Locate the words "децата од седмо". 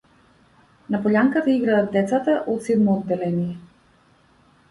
1.97-2.97